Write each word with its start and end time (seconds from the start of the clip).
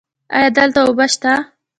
ایا 0.35 0.49
دلته 0.57 0.79
اوبه 0.85 1.05
شته؟ 1.13 1.33